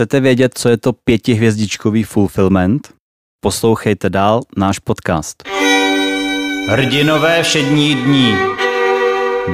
[0.00, 2.94] Chcete vědět, co je to pětihvězdičkový fulfillment?
[3.40, 5.42] Poslouchejte dál náš podcast.
[6.68, 8.34] Hrdinové všední dní.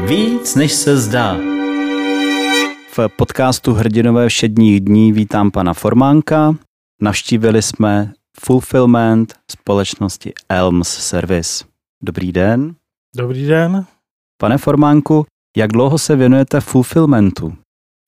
[0.06, 1.36] Víc, než se zdá.
[2.96, 6.56] V podcastu Hrdinové všedních dní vítám pana Formánka.
[7.02, 11.64] Navštívili jsme fulfillment společnosti Elms Service.
[12.02, 12.74] Dobrý den.
[13.16, 13.86] Dobrý den.
[14.40, 15.26] Pane Formánku,
[15.56, 17.56] jak dlouho se věnujete fulfillmentu?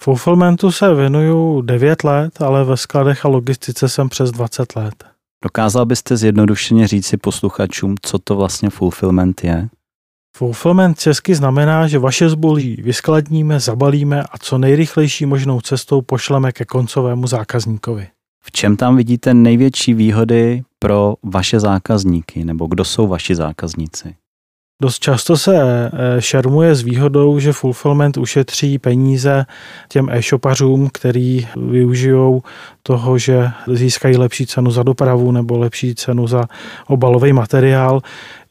[0.03, 5.05] Fulfillmentu se věnuju 9 let, ale ve skladech a logistice jsem přes 20 let.
[5.45, 9.69] Dokázal byste zjednodušeně říci posluchačům, co to vlastně fulfillment je?
[10.37, 16.65] Fulfillment česky znamená, že vaše zboží vyskladníme, zabalíme a co nejrychlejší možnou cestou pošleme ke
[16.65, 18.09] koncovému zákazníkovi.
[18.45, 24.15] V čem tam vidíte největší výhody pro vaše zákazníky, nebo kdo jsou vaši zákazníci?
[24.83, 29.47] Dost často se eh, šermuje s výhodou, že fulfillment ušetří peníze
[29.89, 32.43] těm e-shopařům, který využijou
[32.83, 36.45] toho, že získají lepší cenu za dopravu nebo lepší cenu za
[36.87, 38.01] obalový materiál.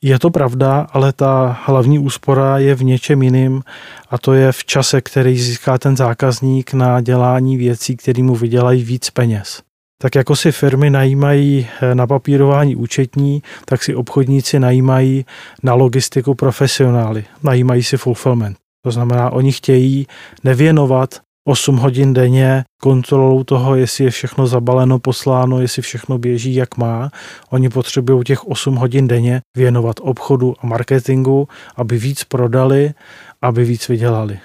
[0.02, 3.64] Je to pravda, ale ta hlavní úspora je v něčem jiným
[4.10, 8.84] a to je v čase, který získá ten zákazník na dělání věcí, které mu vydělají
[8.84, 9.67] víc peněz.
[10.02, 15.26] Tak jako si firmy najímají eh, na papírování účetní, tak si obchodníci najímají
[15.64, 18.58] na logistiku profesionály, najímají si fulfillment.
[18.86, 20.08] To znamená, oni chtějí
[20.44, 26.78] nevěnovat 8 hodin denně kontrolou toho, jestli je všechno zabaleno, posláno, jestli všechno běží, jak
[26.78, 27.10] má.
[27.50, 32.94] Oni potřebují těch 8 hodin denně věnovat obchodu a marketingu, aby víc prodali,
[33.42, 34.40] aby víc vydělali.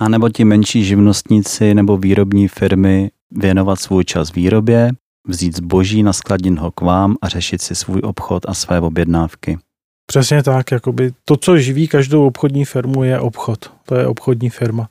[0.00, 4.90] A nebo ti menší živnostníci nebo výrobní firmy věnovat svůj čas výrobě,
[5.28, 9.58] vzít zboží, naskladit ho k vám a řešit si svůj obchod a své objednávky.
[10.06, 13.72] Přesně tak, jakoby to, co živí každou obchodní firmu, je obchod.
[13.84, 14.88] To je obchodní firma.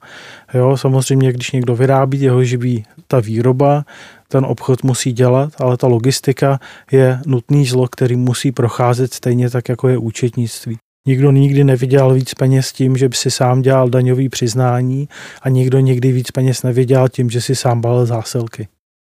[0.53, 3.85] Jo, samozřejmě, když někdo vyrábí, jeho živí ta výroba,
[4.27, 6.59] ten obchod musí dělat, ale ta logistika
[6.91, 10.77] je nutný zlo, který musí procházet stejně tak, jako je účetnictví.
[11.07, 15.09] Nikdo nikdy nevydělal víc peněz tím, že by si sám dělal daňový přiznání
[15.41, 18.67] a nikdo nikdy víc peněz nevydělal tím, že si sám balil zásilky.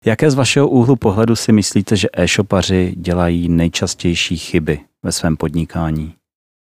[0.06, 6.14] Jaké z vašeho úhlu pohledu si myslíte, že e-shopaři dělají nejčastější chyby ve svém podnikání?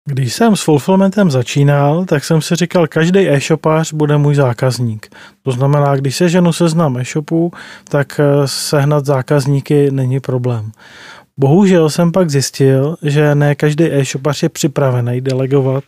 [0.06, 5.16] Když jsem s fulfillmentem začínal, tak jsem si říkal, každý e-shopář bude můj zákazník.
[5.44, 7.52] To znamená, když se ženu seznam e-shopů,
[7.90, 10.72] tak eh, sehnat zákazníky není problém.
[11.40, 15.84] Bohužel jsem pak zjistil, že ne každý e-shopař je připravený delegovat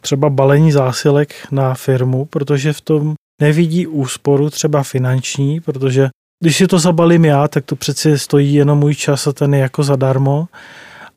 [0.00, 6.08] třeba balení zásilek na firmu, protože v tom nevidí úsporu třeba finanční, protože
[6.42, 9.60] když si to zabalím já, tak to přeci stojí jenom můj čas a ten je
[9.60, 10.48] jako zadarmo.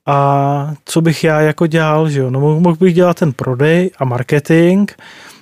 [0.06, 2.30] A co bych já jako dělal, že jo?
[2.30, 4.91] No mohl bych dělat ten prodej a marketing,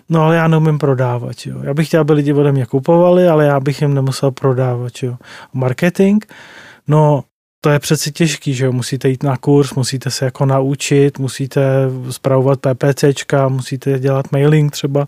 [0.09, 1.59] no ale já neumím prodávat, jo?
[1.63, 5.15] Já bych chtěl, aby lidi ode mě kupovali, ale já bych jim nemusel prodávat, jo?
[5.53, 6.25] Marketing,
[6.87, 7.23] no
[7.61, 8.71] to je přeci těžký, že jo?
[8.71, 11.61] Musíte jít na kurz, musíte se jako naučit, musíte
[12.09, 15.05] zpravovat PPCčka, musíte dělat mailing třeba.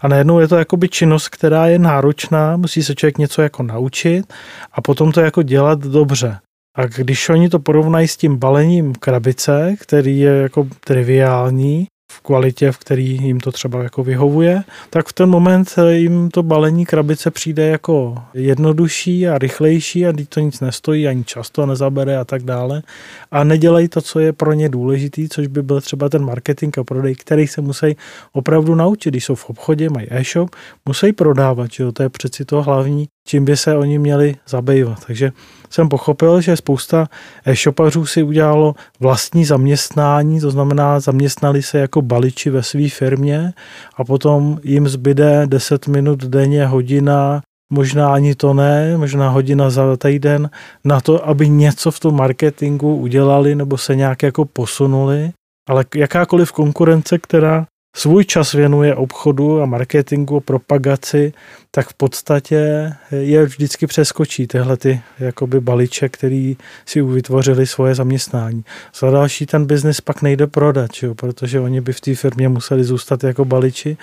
[0.00, 4.32] A najednou je to jakoby činnost, která je náročná, musí se člověk něco jako naučit
[4.72, 6.38] a potom to jako dělat dobře.
[6.76, 12.72] A když oni to porovnají s tím balením krabice, který je jako triviální, v kvalitě,
[12.72, 17.30] v který jim to třeba jako vyhovuje, tak v ten moment jim to balení krabice
[17.30, 22.82] přijde jako jednodušší a rychlejší a to nic nestojí, ani často nezabere a tak dále.
[23.30, 26.84] A nedělají to, co je pro ně důležitý, což by byl třeba ten marketing a
[26.84, 27.96] prodej, který se musí
[28.32, 29.10] opravdu naučit.
[29.10, 30.50] Když jsou v obchodě, mají e-shop,
[30.86, 31.92] musí prodávat, jo?
[31.92, 35.06] to je přeci to hlavní, čím by se oni měli zabývat.
[35.06, 35.32] Takže
[35.70, 37.06] jsem pochopil, že spousta
[37.46, 43.52] e-shopařů si udělalo vlastní zaměstnání, to znamená zaměstnali se jako baliči ve své firmě
[43.96, 47.42] a potom jim zbyde 10 minut denně, hodina,
[47.72, 50.50] možná ani to ne, možná hodina za týden,
[50.84, 55.30] na to, aby něco v tom marketingu udělali nebo se nějak jako posunuli.
[55.68, 57.66] Ale jakákoliv konkurence, která
[57.96, 61.32] svůj čas věnuje obchodu a marketingu, propagaci,
[61.70, 66.56] tak v podstatě je vždycky přeskočí tyhle ty jakoby balíče, který
[66.86, 68.64] si vytvořili svoje zaměstnání.
[69.00, 72.84] Za další ten biznis pak nejde prodat, jo, protože oni by v té firmě museli
[72.84, 73.96] zůstat jako baliči,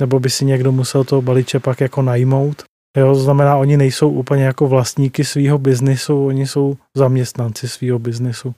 [0.00, 2.62] nebo by si někdo musel toho balíče pak jako najmout
[2.96, 8.54] Jo, to znamená, oni nejsou úplně jako vlastníky svého biznisu, oni jsou zaměstnanci svého biznisu.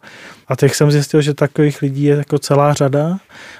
[0.48, 3.18] A teď jsem zjistil, že takových lidí je jako celá řada.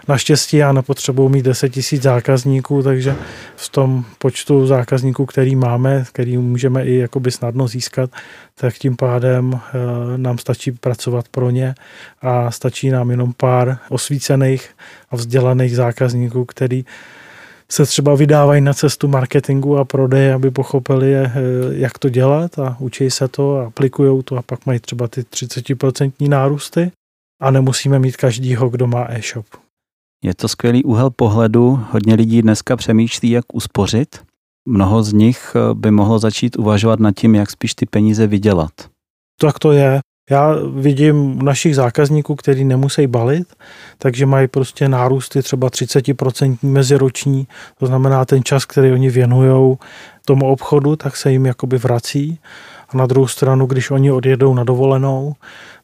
[0.08, 3.16] Naštěstí já nepotřebuji mít 10 tisíc zákazníků, takže
[3.56, 8.10] v tom počtu zákazníků, který máme, který můžeme i jakoby snadno získat,
[8.54, 11.75] tak tím pádem e, nám stačí pracovat pro ně
[12.22, 14.70] a stačí nám jenom pár osvícených
[15.10, 16.84] a vzdělaných zákazníků, který
[17.73, 21.32] se třeba vydávají na cestu marketingu a prodeje, aby pochopili, eh,
[21.70, 25.23] jak to dělat a učí se to a aplikují to a pak mají třeba ty
[25.23, 26.93] 30% nárůsty
[27.43, 29.47] a nemusíme mít každýho, kdo má e-shop.
[30.25, 31.81] Je to skvělý úhel pohledu.
[31.91, 34.23] Hodně lidí dneska přemýšlí, jak uspořit.
[34.69, 38.71] Mnoho z nich eh, by mohlo začít uvažovat nad tím, jak spíš ty peníze vydělat.
[39.41, 40.00] Tak to je.
[40.30, 43.54] Já vidím našich zákazníků, kteří nemusí balit,
[43.98, 47.46] takže mají prostě nárůsty třeba 30% meziroční,
[47.78, 49.76] to znamená ten čas, který oni věnují
[50.25, 52.38] tomu obchodu, tak se jim jakoby vrací.
[52.88, 55.34] A na druhou stranu, když oni odjedou na dovolenou,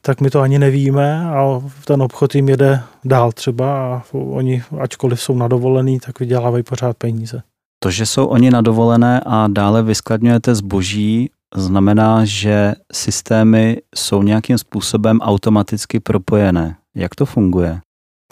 [0.01, 5.21] tak my to ani nevíme a ten obchod jim jede dál třeba a oni, ačkoliv
[5.21, 7.43] jsou na dovolený, tak vydělávají pořád peníze.
[7.83, 14.59] To, že jsou oni na dovolené a dále vyskladňujete zboží, znamená, že systémy jsou nějakým
[14.59, 16.77] způsobem automaticky propojené.
[16.95, 17.81] Jak to funguje?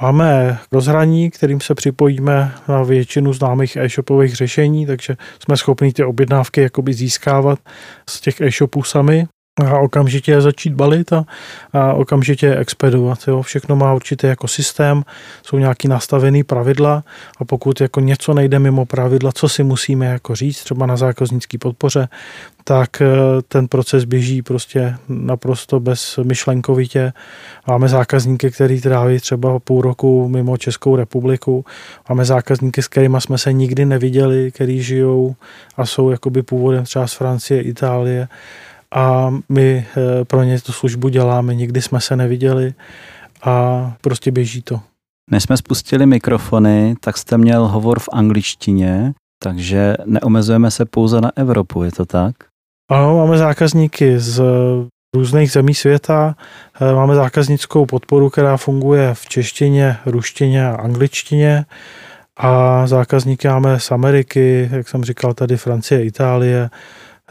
[0.02, 6.60] Máme rozhraní, kterým se připojíme na většinu známých e-shopových řešení, takže jsme schopni ty objednávky
[6.60, 7.58] jakoby získávat
[8.08, 9.26] z těch e-shopů sami
[9.60, 11.24] a okamžitě začít balit a,
[11.72, 13.19] a okamžitě expedovat.
[13.28, 13.42] Jo.
[13.42, 15.02] Všechno má určitě jako systém,
[15.46, 17.04] jsou nějaký nastavený pravidla
[17.38, 21.58] a pokud jako něco nejde mimo pravidla, co si musíme jako říct, třeba na zákaznické
[21.58, 22.08] podpoře,
[22.64, 23.06] tak eh,
[23.48, 27.12] ten proces běží prostě naprosto bez myšlenkovitě.
[27.66, 31.64] Máme zákazníky, který tráví třeba půl roku mimo Českou republiku.
[32.08, 35.34] Máme zákazníky, s kterými jsme se nikdy neviděli, který žijou
[35.76, 38.28] a jsou jakoby původem třeba z Francie, Itálie
[38.94, 42.74] a my eh, pro ně tu službu děláme, nikdy jsme se neviděli
[43.42, 44.80] a prostě běží to.
[45.30, 49.12] Než jsme spustili mikrofony, tak jste měl hovor v angličtině,
[49.42, 52.34] takže neomezujeme se pouze na Evropu, je to tak?
[52.90, 54.43] Ano, máme zákazníky z
[55.17, 56.37] různých zemí světa.
[56.81, 61.64] Eh, máme zákaznickou podporu, která funguje v češtině, ruštině a angličtině.
[62.37, 66.70] A zákazníky máme z Ameriky, jak jsem říkal, tady Francie, Itálie,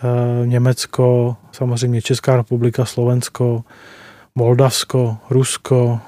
[0.04, 3.64] Eh, Německo, samozřejmě Česká republika, Slovensko,
[4.36, 6.00] Moldavsko, Rusko,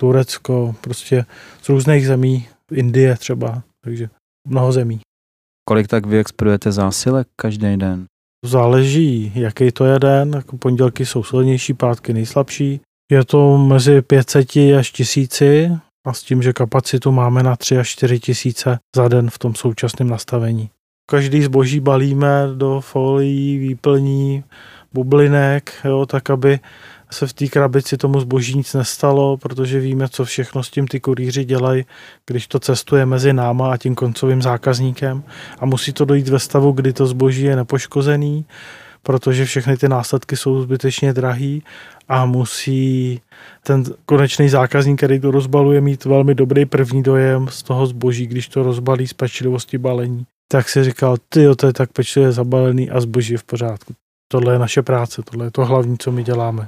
[0.00, 1.24] Turecko, prostě
[1.62, 4.08] z různých zemí, Indie třeba, takže
[4.48, 5.00] mnoho zemí.
[5.68, 8.04] Kolik tak vy expedujete zásilek každý den?
[8.46, 12.80] Záleží, jaký to je den, pondělky jsou silnější, pátky nejslabší.
[13.12, 14.48] Je to mezi 500
[14.78, 15.70] až tisíci
[16.06, 19.54] a s tím, že kapacitu máme na 3 až 4 tisíce za den v tom
[19.54, 20.70] současném nastavení.
[21.10, 24.44] Každý zboží balíme do folií, výplní,
[24.92, 26.60] bublinek, jo, tak aby
[27.14, 31.00] se v té krabici tomu zboží nic nestalo, protože víme, co všechno s tím ty
[31.00, 31.84] kurýři dělají,
[32.26, 35.22] když to cestuje mezi náma a tím koncovým zákazníkem
[35.58, 38.44] a musí to dojít ve stavu, kdy to zboží je nepoškozený,
[39.02, 41.62] protože všechny ty následky jsou zbytečně drahý
[42.08, 43.20] a musí
[43.66, 48.48] ten konečný zákazník, který to rozbaluje, mít velmi dobrý první dojem z toho zboží, když
[48.48, 53.00] to rozbalí z pečlivosti balení tak si říkal, ty to je tak pečlivě zabalený a
[53.00, 53.94] zboží v pořádku.
[54.28, 56.66] Tohle je naše práce, tohle je to hlavní, co my děláme.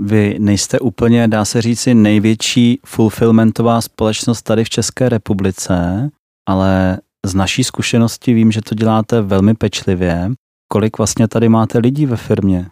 [0.00, 6.08] Vy nejste úplně, dá se říci, největší fulfillmentová společnost tady v České republice,
[6.48, 10.30] ale z naší zkušenosti vím, že to děláte velmi pečlivě.
[10.72, 12.66] Kolik vlastně tady máte lidí ve firmě?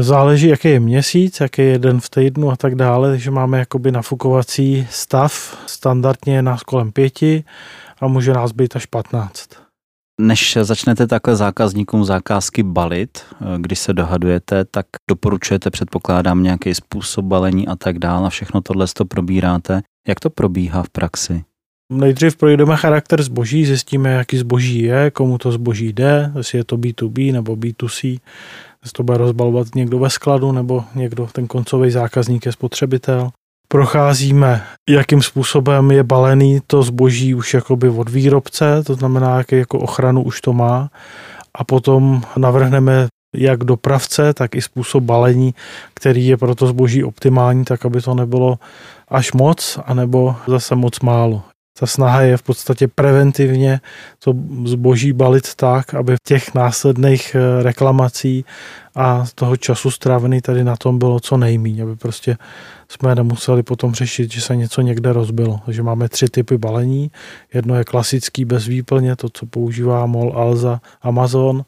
[0.00, 3.92] Záleží, jaký je měsíc, jaký je den v týdnu a tak dále, takže máme jakoby
[3.92, 7.44] nafukovací stav, standardně je nás kolem pěti
[8.00, 9.67] a může nás být až patnáct.
[10.20, 13.18] Než začnete takhle zákazníkům zákazky balit,
[13.58, 18.86] když se dohadujete, tak doporučujete, předpokládám, nějaký způsob balení a tak dále a všechno tohle
[18.96, 19.82] to probíráte.
[20.08, 21.44] Jak to probíhá v praxi?
[21.92, 26.76] Nejdřív projdeme charakter zboží, zjistíme, jaký zboží je, komu to zboží jde, jestli je to
[26.76, 28.20] B2B nebo B2C,
[28.82, 33.30] jestli to bude rozbalovat někdo ve skladu nebo někdo, ten koncový zákazník je spotřebitel
[33.68, 39.78] procházíme, jakým způsobem je balený to zboží už jakoby od výrobce, to znamená, jaký jako
[39.78, 40.90] ochranu už to má
[41.54, 45.54] a potom navrhneme jak dopravce, tak i způsob balení,
[45.94, 48.58] který je pro to zboží optimální, tak aby to nebylo
[49.08, 51.42] až moc, anebo zase moc málo.
[51.80, 53.80] Ta snaha je v podstatě preventivně
[54.18, 58.44] to zboží balit tak, aby v těch následných eh, reklamací
[58.94, 62.36] a toho času strávený tady na tom bylo co nejméně, aby prostě
[62.88, 65.60] jsme nemuseli potom řešit, že se něco někde rozbilo.
[65.64, 67.10] Takže máme tři typy balení.
[67.54, 71.64] Jedno je klasický bez výplně, to, co používá MOL, Alza, Amazon,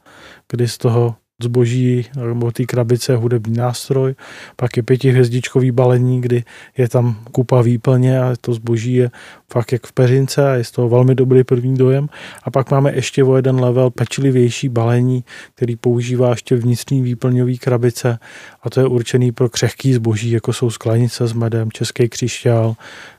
[0.48, 4.14] kdy z toho zboží nebo té krabice hudební nástroj,
[4.56, 6.44] pak je pětihvězdičkový balení, kdy
[6.76, 9.10] je tam kupa výplně a to zboží je
[9.52, 12.08] fakt jak v peřince a je z toho velmi dobrý první dojem.
[12.42, 18.18] A pak máme ještě o jeden level pečlivější balení, který používá ještě vnitřní výplňový krabice
[18.62, 22.74] a to je určený pro křehký zboží, jako jsou sklenice s medem, český křišťál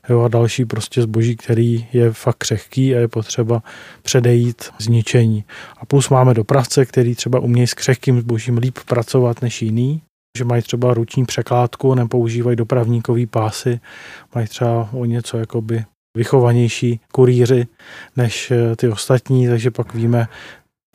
[0.09, 3.63] jo, a další prostě zboží, který je fakt křehký a je potřeba
[4.01, 5.43] předejít zničení.
[5.77, 10.01] A plus máme dopravce, který třeba umějí s křehkým zbožím líp pracovat než jiný,
[10.37, 13.79] že mají třeba ruční překládku, nepoužívají dopravníkový pásy,
[14.35, 15.85] mají třeba o něco jakoby
[16.17, 17.67] vychovanější kurýři
[18.17, 20.27] než eh, ty ostatní, takže pak víme,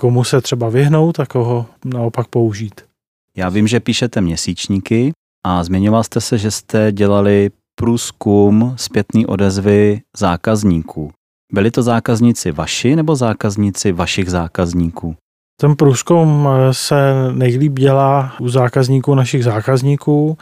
[0.00, 2.80] komu se třeba vyhnout a koho naopak použít.
[3.36, 5.12] Já vím, že píšete měsíčníky
[5.46, 11.10] a zmiňoval jste se, že jste dělali průzkum zpětný odezvy zákazníků.
[11.52, 15.16] Byli to zákazníci vaši nebo zákazníci vašich zákazníků?
[15.60, 16.96] Ten průzkum eh, se
[17.32, 20.38] nejlíp dělá u zákazníků našich zákazníků,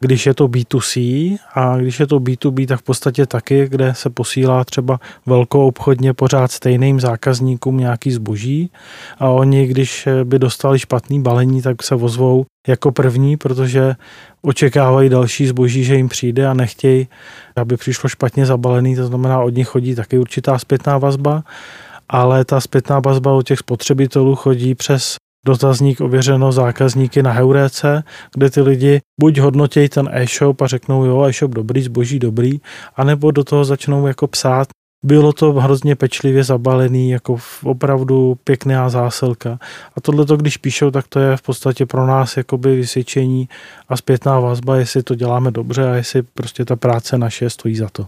[0.00, 4.10] když je to B2C a když je to B2B, tak v podstatě taky, kde se
[4.10, 8.70] posílá třeba velkou obchodně pořád stejným zákazníkům nějaký zboží.
[9.18, 13.94] A oni, když by dostali špatný balení, tak se ozvou jako první, protože
[14.42, 17.08] očekávají další zboží, že jim přijde a nechtějí,
[17.56, 21.44] aby přišlo špatně zabalený, to znamená, od nich chodí taky určitá zpětná vazba
[22.08, 28.50] ale ta zpětná vazba od těch spotřebitelů chodí přes dotazník ověřeno zákazníky na Heuréce, kde
[28.50, 32.60] ty lidi buď hodnotějí ten e-shop a řeknou, jo, e-shop dobrý, zboží dobrý,
[32.96, 34.68] anebo do toho začnou jako psát,
[35.04, 39.58] bylo to hrozně pečlivě zabalený, jako opravdu pěkná zásilka.
[39.96, 43.48] A tohle, když píšou, tak to je v podstatě pro nás jakoby vysvědčení
[43.88, 47.88] a zpětná vazba, jestli to děláme dobře a jestli prostě ta práce naše stojí za
[47.88, 48.06] to.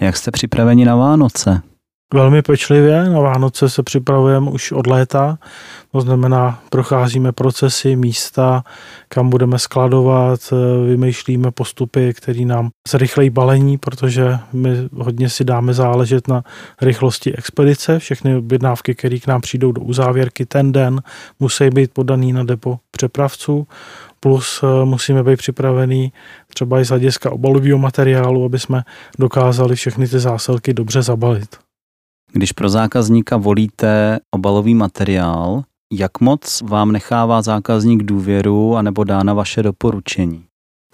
[0.00, 1.62] Jak jste připraveni na Vánoce?
[2.14, 3.04] Velmi pečlivě.
[3.04, 5.38] Na Vánoce se připravujeme už od léta,
[5.92, 8.64] to znamená, procházíme procesy, místa,
[9.08, 10.40] kam budeme skladovat,
[10.86, 16.42] vymýšlíme postupy, které nám zrychlejí balení, protože my hodně si dáme záležet na
[16.82, 17.98] rychlosti expedice.
[17.98, 21.02] Všechny objednávky, které k nám přijdou do uzávěrky ten den,
[21.40, 23.66] musí být podaný na depo přepravců
[24.20, 26.12] plus eh, musíme být připravený
[26.54, 28.82] třeba i z hlediska obalového materiálu, aby jsme
[29.18, 31.63] dokázali všechny ty zásilky dobře zabalit.
[32.36, 35.62] Když pro zákazníka volíte obalový materiál,
[35.92, 40.44] jak moc vám nechává zákazník důvěru anebo dá na vaše doporučení?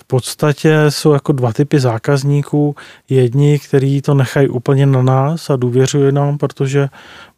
[0.00, 2.74] V podstatě jsou jako dva typy zákazníků.
[3.08, 6.88] Jedni, kteří to nechají úplně na nás a důvěřují nám, protože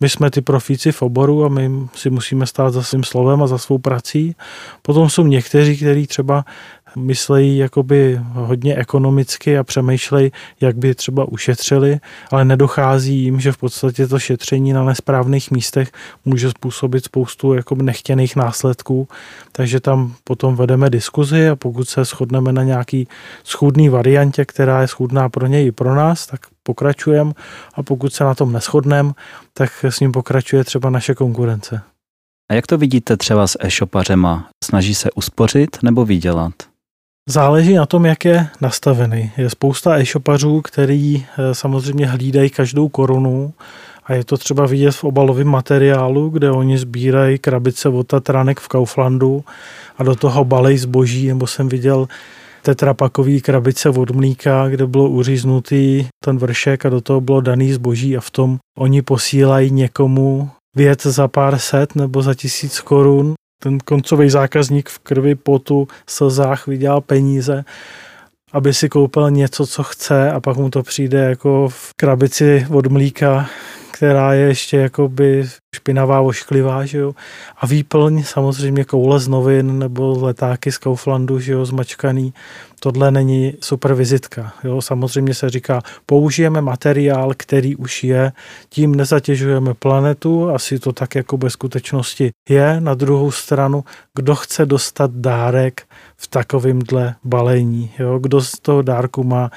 [0.00, 3.46] my jsme ty profíci v oboru a my si musíme stát za svým slovem a
[3.46, 4.36] za svou prací.
[4.82, 6.44] Potom jsou někteří, kteří třeba
[6.96, 13.56] myslejí jakoby hodně ekonomicky a přemýšlejí, jak by třeba ušetřili, ale nedochází jim, že v
[13.56, 15.92] podstatě to šetření na nesprávných místech
[16.24, 19.08] může způsobit spoustu jakoby nechtěných následků,
[19.52, 23.08] takže tam potom vedeme diskuzi a pokud se shodneme na nějaký
[23.44, 27.32] schůdný variantě, která je schůdná pro něj i pro nás, tak pokračujeme
[27.74, 29.12] a pokud se na tom neschodneme,
[29.54, 31.82] tak s ním pokračuje třeba naše konkurence.
[32.50, 34.50] A jak to vidíte třeba s e-shopařema?
[34.64, 36.52] Snaží se uspořit nebo vydělat?
[37.28, 39.30] Záleží na tom, jak je nastavený.
[39.36, 43.52] Je spousta e-shopařů, který eh, samozřejmě hlídají každou korunu
[44.04, 48.68] a je to třeba vidět v obalovém materiálu, kde oni sbírají krabice od Tatranek v
[48.68, 49.44] Kauflandu
[49.98, 52.08] a do toho balej zboží, nebo jsem viděl
[52.62, 58.16] tetrapakový krabice od mlíka, kde bylo uříznutý ten vršek a do toho bylo daný zboží
[58.16, 63.78] a v tom oni posílají někomu věc za pár set nebo za tisíc korun ten
[63.78, 67.64] koncový zákazník v krvi, potu, slzách vydělal peníze,
[68.52, 72.86] aby si koupil něco, co chce a pak mu to přijde jako v krabici od
[72.86, 73.46] mlíka,
[73.92, 77.14] která je ještě jakoby špinavá, ošklivá, že jo.
[77.56, 82.32] A výplň samozřejmě koule z novin nebo letáky z Kauflandu, že jo, zmačkaný.
[82.84, 84.52] Tohle není super vizitka.
[84.64, 84.82] Jo.
[84.82, 88.32] Samozřejmě se říká, použijeme materiál, který už je,
[88.68, 92.80] tím nezatěžujeme planetu, asi to tak jako ve skutečnosti je.
[92.80, 93.84] Na druhou stranu,
[94.14, 95.82] kdo chce dostat dárek
[96.16, 98.18] v takovémhle balení, jo.
[98.18, 99.50] kdo z toho dárku má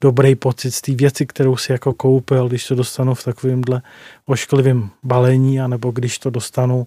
[0.00, 3.82] dobrý pocit z té věci, kterou si jako koupil, když to dostanu v takovémhle
[4.26, 6.86] ošklivém balení, anebo když to dostanu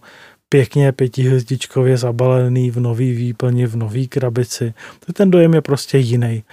[0.54, 4.74] pěkně pětihvězdičkově zabalený v nový výplni, v nový krabici.
[5.14, 6.44] Ten dojem je prostě jiný.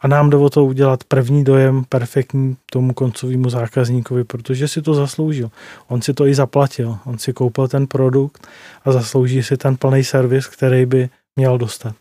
[0.00, 4.94] A nám jde o to udělat první dojem perfektní tomu koncovému zákazníkovi, protože si to
[4.94, 5.50] zasloužil.
[5.88, 6.98] On si to i zaplatil.
[7.04, 8.46] On si koupil ten produkt
[8.84, 11.94] a zaslouží si ten plný servis, který by měl dostat.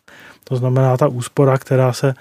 [0.44, 2.14] To znamená ta úspora, která se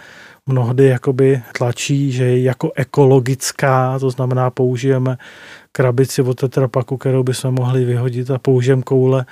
[0.47, 5.19] mnohdy jakoby tlačí, že je jako ekologická, to znamená použijeme
[5.73, 9.27] krabici od tetrapaku, kterou bychom mohli vyhodit a použijeme koule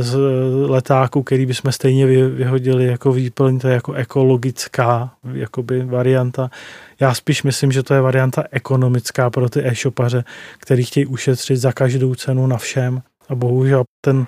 [0.00, 0.18] z
[0.66, 6.50] letáku, který bychom stejně vyhodili jako výplň, to je jako ekologická jakoby varianta.
[7.00, 10.24] Já spíš myslím, že to je varianta ekonomická pro ty e-shopaře,
[10.58, 13.02] který chtějí ušetřit za každou cenu na všem.
[13.28, 14.26] A bohužel ten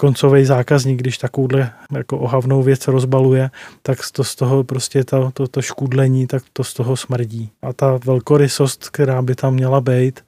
[0.00, 3.50] koncový zákazník, když takovouhle jako ohavnou věc rozbaluje,
[3.82, 7.50] tak to z toho prostě to, to, to škudlení, tak to z toho smrdí.
[7.62, 10.20] A ta velkorysost, která by tam měla být,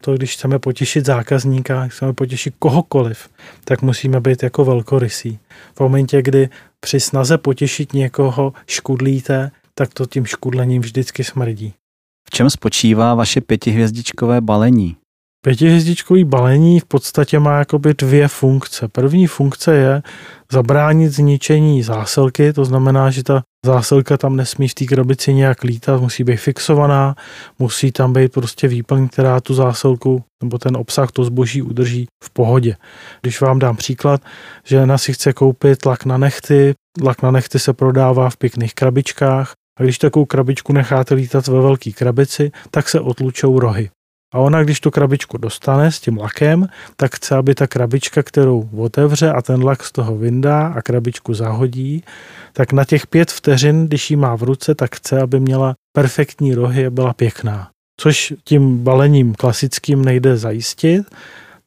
[0.00, 3.28] to když chceme potěšit zákazníka, chceme potěšit kohokoliv,
[3.64, 5.38] tak musíme být jako velkorysí.
[5.74, 6.48] V momentě, kdy
[6.80, 11.74] při snaze potěšit někoho škudlíte, tak to tím škudlením vždycky smrdí.
[12.28, 14.96] V čem spočívá vaše pětihvězdičkové balení?
[15.44, 18.88] Pětihvězdičkový balení v podstatě má jakoby dvě funkce.
[18.88, 20.02] První funkce je
[20.52, 26.00] zabránit zničení zásilky, to znamená, že ta zásilka tam nesmí v té krabici nějak lítat,
[26.00, 27.14] musí být fixovaná,
[27.58, 32.30] musí tam být prostě výplň, která tu zásilku nebo ten obsah, to zboží udrží v
[32.30, 32.76] pohodě.
[33.22, 34.22] Když vám dám příklad,
[34.64, 38.74] že na si chce koupit lak na nechty, lak na nechty se prodává v pěkných
[38.74, 43.90] krabičkách, a když takovou krabičku necháte lítat ve velké krabici, tak se otlučou rohy.
[44.34, 48.68] A ona, když tu krabičku dostane s tím lakem, tak chce, aby ta krabička, kterou
[48.76, 52.04] otevře a ten lak z toho vyndá a krabičku zahodí,
[52.52, 56.54] tak na těch pět vteřin, když ji má v ruce, tak chce, aby měla perfektní
[56.54, 57.70] rohy a byla pěkná.
[58.00, 61.06] Což tím balením klasickým nejde zajistit,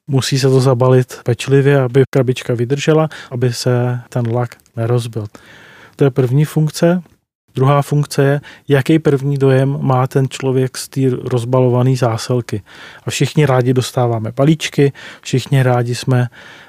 [0.08, 5.26] musí se to zabalit pečlivě, aby krabička vydržela, aby se ten lak nerozbil.
[5.96, 7.02] To je první funkce.
[7.56, 12.62] Druhá funkce je, jaký první dojem má ten člověk z té rozbalované zásilky.
[13.06, 16.28] A všichni rádi dostáváme balíčky, všichni rádi jsme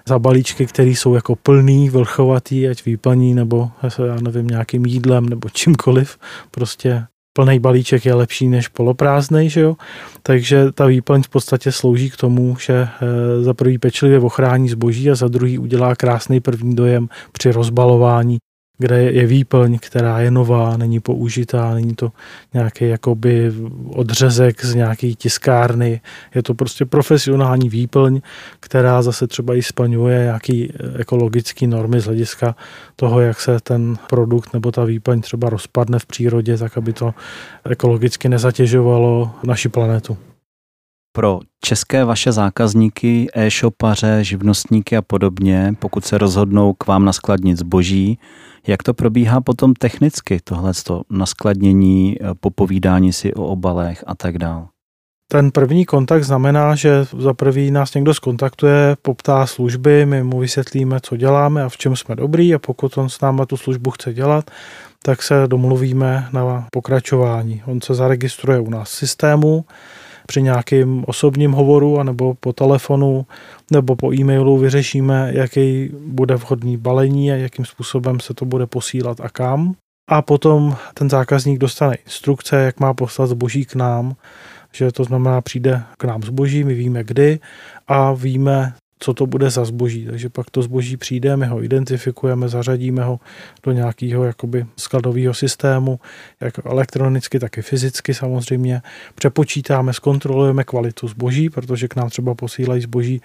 [0.09, 3.71] za balíčky, které jsou jako plný, vlchovatý, ať výplní, nebo
[4.07, 6.19] já nevím, nějakým jídlem, nebo čímkoliv.
[6.51, 9.77] Prostě plný balíček je lepší než poloprázdnej, že jo?
[10.23, 15.11] Takže ta výplň v podstatě slouží k tomu, že eh, za prvý pečlivě ochrání zboží
[15.11, 18.39] a za druhý udělá krásný první dojem při rozbalování
[18.79, 22.13] kde je výplň, která je nová, není použitá, není to
[22.55, 23.53] nějaký jakoby
[23.87, 26.01] odřezek z nějaké tiskárny,
[26.35, 28.21] je to prostě profesionální výplň,
[28.61, 32.57] která zase třeba i splňuje nějaký ekologický normy z hlediska
[32.97, 37.15] toho, jak se ten produkt nebo ta výplň třeba rozpadne v přírodě, tak aby to
[37.71, 40.17] ekologicky nezatěžovalo naši planetu.
[41.17, 48.19] Pro české vaše zákazníky, e-shopaře, živnostníky a podobně, pokud se rozhodnou k vám naskladnit zboží,
[48.67, 50.73] jak to probíhá potom technicky, tohle
[51.11, 54.67] naskladnění, eh, popovídání si o obalech a tak dále?
[55.33, 61.01] Ten první kontakt znamená, že za prvý nás někdo skontaktuje, poptá služby, my mu vysvětlíme,
[61.03, 64.15] co děláme a v čem jsme dobrý a pokud on s náma tu službu chce
[64.15, 64.51] dělat,
[65.03, 67.63] tak se domluvíme na pokračování.
[67.67, 69.65] On se zaregistruje u nás v systému,
[70.27, 73.27] při nějakém osobním hovoru anebo po telefonu
[73.71, 79.21] nebo po e-mailu vyřešíme, jaký bude vhodný balení a jakým způsobem se to bude posílat
[79.21, 79.75] a kam.
[80.11, 84.15] A potom ten zákazník dostane instrukce, jak má poslat zboží k nám,
[84.73, 87.39] že to znamená, přijde k nám zboží, my víme kdy
[87.89, 90.07] a víme, co to bude za zboží.
[90.07, 93.21] Takže pak to zboží přijde, my ho identifikujeme, zařadíme ho
[93.63, 96.01] do nějakého jakoby skladového systému,
[96.41, 98.83] jak elektronicky, tak i fyzicky samozřejmě.
[99.15, 103.21] Přepočítáme, zkontrolujeme kvalitu zboží, protože k nám třeba posílají zboží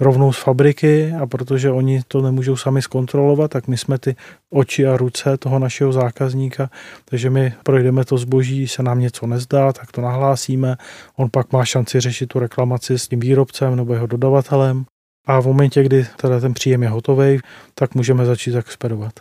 [0.00, 4.16] rovnou z fabriky a protože oni to nemůžou sami zkontrolovat, tak my jsme ty
[4.50, 6.70] oči a ruce toho našeho zákazníka,
[7.04, 10.76] takže my projdeme to zboží, se nám něco nezdá, tak to nahlásíme,
[11.16, 14.84] on pak má šanci řešit tu reklamaci s tím výrobcem nebo jeho dodavatelem
[15.26, 17.40] a v momentě, kdy teda ten příjem je hotový,
[17.74, 19.12] tak můžeme začít expedovat.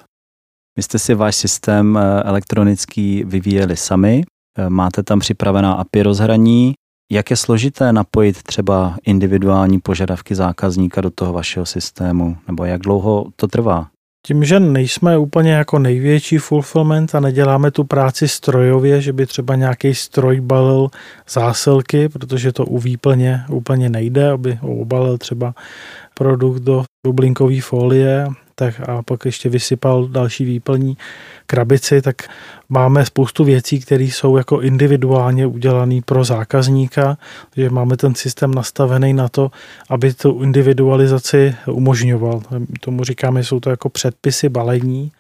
[0.78, 4.24] Vy jste si váš systém eh, elektronický vyvíjeli sami,
[4.58, 6.74] eh, máte tam připravená API rozhraní.
[7.12, 12.38] Jak je složité napojit třeba individuální požadavky zákazníka do toho vašeho systému?
[12.48, 13.90] Nebo jak dlouho to trvá?
[14.28, 19.56] Tím, že nejsme úplně jako největší fulfillment a neděláme tu práci strojově, že by třeba
[19.56, 20.88] nějaký stroj balil
[21.30, 25.54] zásilky, protože to u výplně úplně nejde, aby obalil třeba
[26.14, 28.28] produkt do bublinkové folie
[28.60, 30.98] tak a pak ještě vysypal další výplní
[31.48, 32.16] krabici, tak
[32.70, 37.18] máme spoustu věcí, které jsou jako individuálně udělané pro zákazníka,
[37.56, 39.52] že máme ten systém nastavený na to,
[39.90, 42.42] aby tu individualizaci umožňoval.
[42.80, 45.12] Tomu říkáme, jsou to jako předpisy balení,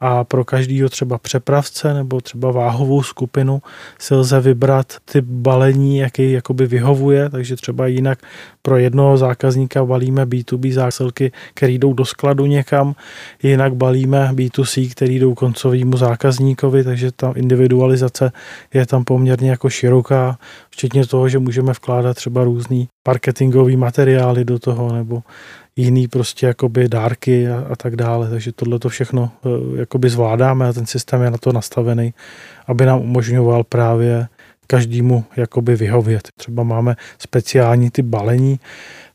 [0.00, 3.62] a pro každýho třeba přepravce nebo třeba váhovou skupinu
[3.98, 8.18] si lze vybrat ty balení, jaký jakoby vyhovuje, takže třeba jinak
[8.62, 12.94] pro jednoho zákazníka balíme B2B zásilky, které jdou do skladu někam,
[13.42, 18.32] jinak balíme B2C, které jdou koncovému zákazníkovi, takže ta individualizace
[18.74, 20.38] je tam poměrně jako široká,
[20.70, 25.22] včetně toho, že můžeme vkládat třeba různý marketingový materiály do toho nebo
[25.76, 28.30] jiný prostě jakoby dárky a, a tak dále.
[28.30, 32.14] Takže tohle to všechno e, jakoby zvládáme a ten systém je na to nastavený,
[32.66, 34.28] aby nám umožňoval právě
[34.66, 36.28] každému jakoby vyhovět.
[36.36, 38.60] Třeba máme speciální ty balení,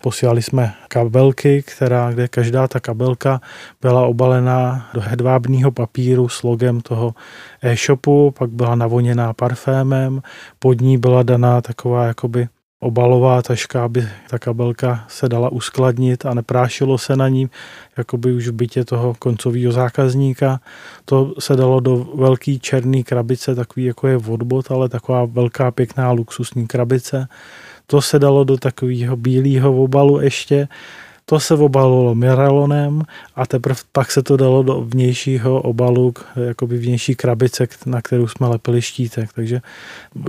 [0.02, 3.42] posílali jsme kabelky, která, kde každá ta kabelka
[3.82, 7.16] byla obalená do hedvábního papíru s logem toho
[7.62, 10.22] e-shopu, pak byla navoněná parfémem,
[10.60, 12.48] pod ní byla daná taková jakoby
[12.82, 17.50] obalová taška, aby ta kabelka se dala uskladnit a neprášilo se na ní,
[17.98, 20.60] jako by už v bytě toho koncového zákazníka.
[21.06, 26.12] To se dalo do velké černé krabice, takový jako je vodbot, ale taková velká pěkná
[26.12, 27.28] luxusní krabice.
[27.88, 30.68] To se dalo do takového bílého obalu ještě
[31.32, 33.04] to se obalovalo miralonem
[33.36, 38.48] a teprve pak se to dalo do vnějšího obalu, jakoby vnější krabice, na kterou jsme
[38.48, 39.34] lepili štítek.
[39.34, 39.62] Takže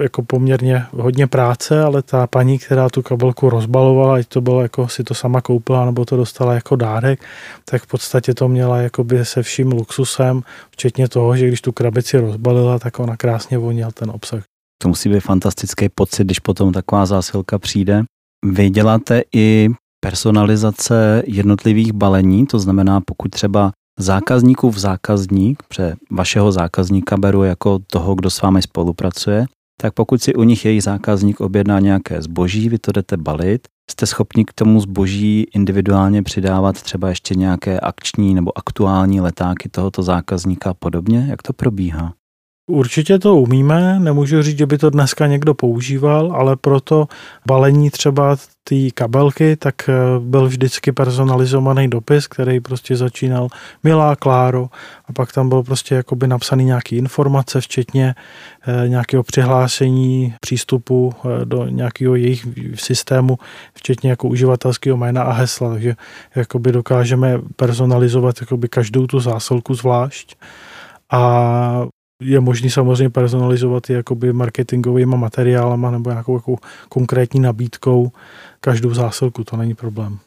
[0.03, 4.89] jako poměrně hodně práce, ale ta paní, která tu kabelku rozbalovala, ať to bylo jako
[4.89, 7.21] si to sama koupila nebo to dostala jako dárek,
[7.65, 12.19] tak v podstatě to měla jakoby se vším luxusem, včetně toho, že když tu krabici
[12.19, 14.43] rozbalila, tak ona krásně voněl ten obsah.
[14.83, 18.03] To musí být fantastický pocit, když potom taková zásilka přijde.
[18.47, 19.69] Vy děláte i
[20.05, 28.15] personalizace jednotlivých balení, to znamená, pokud třeba zákazníkův zákazník, pře vašeho zákazníka beru jako toho,
[28.15, 29.47] kdo s vámi spolupracuje,
[29.81, 34.07] tak pokud si u nich jejich zákazník objedná nějaké zboží, vy to jdete balit, jste
[34.07, 40.71] schopni k tomu zboží individuálně přidávat třeba ještě nějaké akční nebo aktuální letáky tohoto zákazníka
[40.71, 41.27] a podobně?
[41.31, 42.13] Jak to probíhá?
[42.67, 47.09] Určitě to umíme, nemůžu říct, že by to dneska někdo používal, ale proto
[47.47, 53.49] balení třeba té kabelky, tak eh, byl vždycky personalizovaný dopis, který prostě začínal
[53.83, 54.69] Milá Kláro
[55.07, 58.15] a pak tam byl prostě jakoby napsaný nějaký informace, včetně
[58.67, 63.39] eh, nějakého přihlášení přístupu eh, do nějakého jejich systému,
[63.75, 65.95] včetně jako uživatelského jména a hesla, takže
[66.35, 70.37] jakoby dokážeme personalizovat jakoby každou tu zásilku zvlášť.
[71.11, 71.87] A
[72.23, 76.57] je možný samozřejmě personalizovat i jakoby marketingovými materiálama nebo nějakou jako
[76.89, 78.13] konkrétní nabídkou
[78.61, 80.19] každou zásilku, to není problém.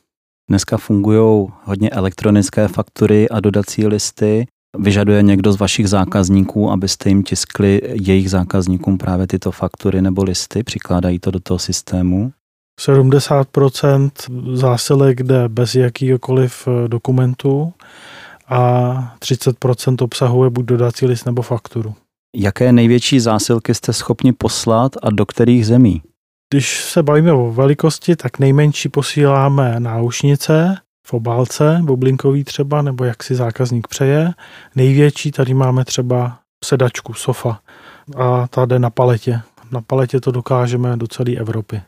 [0.49, 4.47] Dneska fungují hodně elektronické faktury a dodací listy.
[4.77, 10.63] Vyžaduje někdo z vašich zákazníků, abyste jim tiskli jejich zákazníkům právě tyto faktury nebo listy?
[10.63, 12.31] Přikládají to do toho systému?
[12.81, 14.09] 70%
[14.53, 17.73] zásilek jde bez jakýkoliv dokumentu
[18.47, 21.95] a 30% obsahuje buď dodací list nebo fakturu.
[22.35, 26.01] Jaké největší zásilky jste schopni poslat a do kterých zemí?
[26.53, 30.77] Když se bavíme o velikosti, tak nejmenší posíláme náušnice
[31.07, 34.33] v obálce, bublinkový třeba, nebo jak si zákazník přeje.
[34.75, 37.59] Největší tady máme třeba sedačku, sofa
[38.17, 39.41] a ta jde na paletě.
[39.71, 41.81] Na paletě to dokážeme do celé Evropy.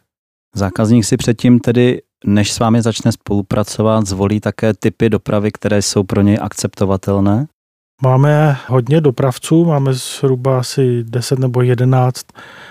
[0.56, 6.04] Zákazník si předtím tedy než s vámi začne spolupracovat, zvolí také typy dopravy, které jsou
[6.04, 7.48] pro něj akceptovatelné?
[8.02, 12.26] Máme hodně dopravců, máme zhruba asi 10 nebo 11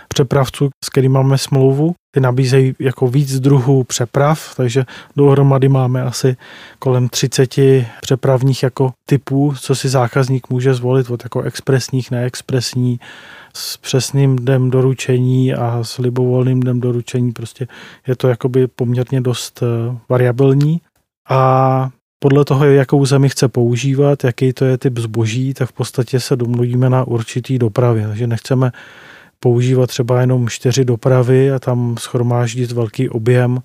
[0.09, 1.95] přepravců, s kterými máme smlouvu.
[2.15, 4.85] Ty nabízejí jako víc druhů přeprav, takže
[5.17, 6.37] dohromady máme asi
[6.79, 7.55] kolem 30
[8.03, 13.01] přepravních jako typů, co si zákazník může zvolit od jako expresních, neexpresní,
[13.57, 17.33] s přesným dnem doručení a s libovolným dnem doručení.
[17.33, 17.69] Prostě
[18.07, 20.81] je to jakoby poměrně dost eh, variabilní.
[21.29, 26.21] A podle toho, jakou zemi chce používat, jaký to je typ zboží, tak v podstatě
[26.21, 28.07] se domluvíme na určitý dopravě.
[28.07, 28.73] Takže nechceme
[29.41, 33.59] používat třeba jenom čtyři dopravy a tam schromáždit velký objem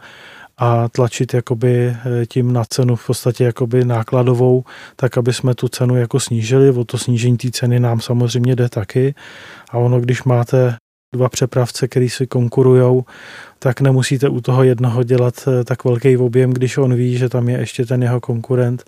[0.57, 4.63] a tlačit jakoby eh, tím na cenu v podstatě jakoby nákladovou,
[4.95, 6.69] tak aby jsme tu cenu jako snížili.
[6.69, 9.15] O to snížení té ceny nám samozřejmě jde taky.
[9.71, 10.75] A ono, když máte
[11.15, 13.03] dva přepravce, který si konkurují,
[13.59, 17.49] tak nemusíte u toho jednoho dělat eh, tak velký objem, když on ví, že tam
[17.49, 18.83] je ještě ten jeho konkurent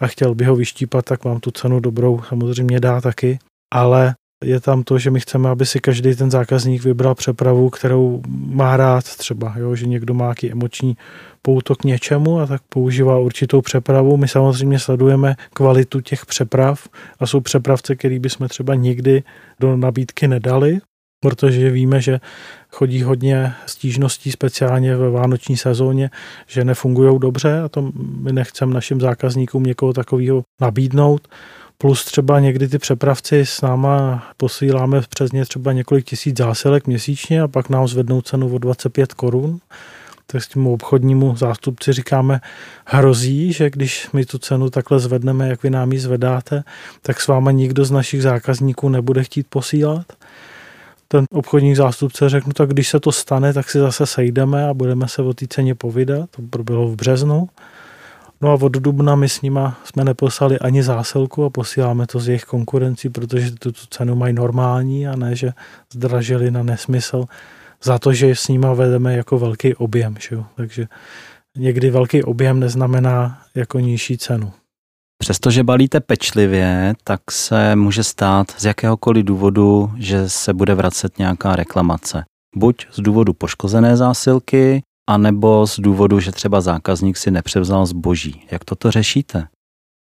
[0.00, 3.38] a chtěl by ho vyštípat, tak vám tu cenu dobrou samozřejmě dá taky.
[3.74, 8.22] Ale je tam to, že my chceme, aby si každý ten zákazník vybral přepravu, kterou
[8.28, 9.74] má rád třeba, jo?
[9.74, 10.96] že někdo má nějaký emoční
[11.42, 14.16] pouto k něčemu a tak používá určitou přepravu.
[14.16, 16.88] My samozřejmě sledujeme kvalitu těch přeprav
[17.20, 19.22] a jsou přepravce, který bychom třeba nikdy
[19.60, 20.80] do nabídky nedali,
[21.20, 22.20] protože víme, že
[22.70, 26.10] chodí hodně stížností, speciálně ve vánoční sezóně,
[26.46, 31.28] že nefungují dobře a to my nechceme našim zákazníkům někoho takového nabídnout.
[31.80, 37.42] Plus třeba někdy ty přepravci s náma posíláme přes ně třeba několik tisíc zásilek měsíčně
[37.42, 39.60] a pak nám zvednou cenu o 25 korun.
[40.26, 42.40] Tak s tím obchodnímu zástupci říkáme,
[42.84, 46.64] hrozí, že když my tu cenu takhle zvedneme, jak vy nám ji zvedáte,
[47.02, 50.06] tak s váma nikdo z našich zákazníků nebude chtít posílat.
[51.08, 55.08] Ten obchodní zástupce řekl, tak když se to stane, tak si zase sejdeme a budeme
[55.08, 56.30] se o té ceně povídat.
[56.30, 57.48] To bylo v březnu
[58.42, 62.28] No a od dubna my s nima jsme neposlali ani zásilku a posíláme to z
[62.28, 65.52] jejich konkurencí, protože tu cenu mají normální a ne, že
[65.92, 67.24] zdražili na nesmysl
[67.82, 70.14] za to, že s nima vedeme jako velký objem.
[70.20, 70.44] Že jo?
[70.56, 70.86] Takže
[71.56, 74.52] někdy velký objem neznamená jako nižší cenu.
[75.22, 81.56] Přestože balíte pečlivě, tak se může stát z jakéhokoliv důvodu, že se bude vracet nějaká
[81.56, 82.24] reklamace.
[82.56, 88.46] Buď z důvodu poškozené zásilky, anebo z důvodu, že třeba zákazník si nepřevzal zboží.
[88.50, 89.48] Jak toto řešíte?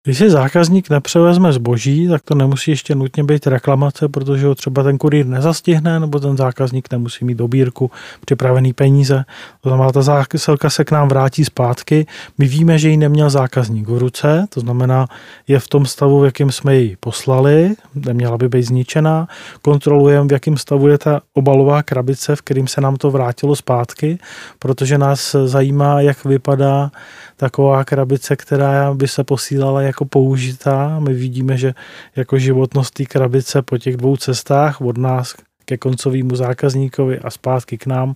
[0.05, 4.83] Když si zákazník nepřevezme zboží, tak to nemusí ještě nutně být reklamace, protože ho třeba
[4.83, 7.91] ten kurýr nezastihne, nebo ten zákazník nemusí mít dobírku,
[8.25, 9.25] připravený peníze.
[9.61, 12.07] To znamená, ta zásilka se k nám vrátí zpátky.
[12.39, 15.07] My víme, že ji neměl zákazník v ruce, to znamená,
[15.49, 19.29] je v tom stavu, v jakém jsme ji poslali, neměla by být zničená.
[19.63, 24.19] Kontrolujeme, v jakém stavu je ta obalová krabice, v kterým se nám to vrátilo zpátky,
[24.59, 26.91] protože nás zajímá, jak vypadá
[27.37, 31.01] taková krabice, která by se posílala jako použitá.
[31.01, 31.75] My vidíme, že
[32.17, 35.35] jako životnost té krabice po těch dvou cestách od nás
[35.71, 38.15] ke koncovému zákazníkovi a zpátky k nám,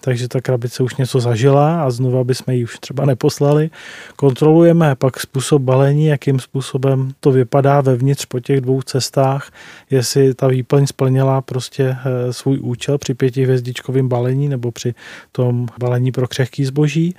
[0.00, 3.70] takže ta krabice už něco zažila a znova bychom ji už třeba neposlali.
[4.16, 9.52] Kontrolujeme pak způsob balení, jakým způsobem to vypadá vevnitř po těch dvou cestách,
[9.90, 14.94] jestli ta výplň splněla prostě eh, svůj účel při pětihvězdičkovém balení nebo při
[15.32, 17.14] tom balení pro křehký zboží.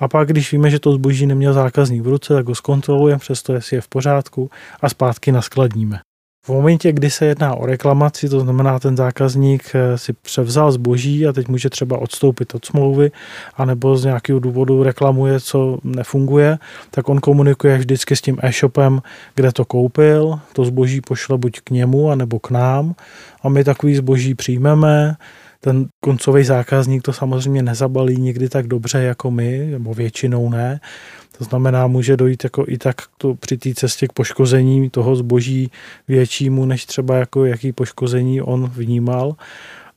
[0.00, 3.52] A pak, když víme, že to zboží neměl zákazník v ruce, tak ho zkontrolujeme přesto,
[3.52, 5.98] jestli je v pořádku a zpátky naskladníme.
[6.48, 11.26] V momentě, kdy se jedná o reklamaci, to znamená, ten zákazník eh, si převzal zboží
[11.26, 13.10] a teď může třeba odstoupit od smlouvy,
[13.56, 16.58] anebo z nějakého důvodu reklamuje, co nefunguje,
[16.90, 19.02] tak on komunikuje vždycky s tím e-shopem,
[19.34, 22.94] kde to koupil, to zboží pošle buď k němu, anebo k nám
[23.42, 25.16] a my takový zboží přijmeme,
[25.60, 30.80] ten koncový zákazník to samozřejmě nezabalí nikdy tak dobře jako my, nebo většinou ne.
[31.38, 35.70] To znamená, může dojít jako i tak to při té cestě k poškození toho zboží
[36.08, 39.36] většímu, než třeba jako jaký poškození on vnímal.